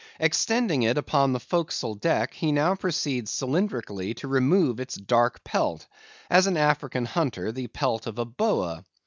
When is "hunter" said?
7.05-7.51